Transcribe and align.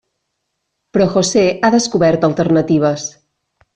Però 0.97 1.07
José 1.17 1.43
ha 1.61 1.71
descobert 1.75 2.27
alternatives. 2.31 3.07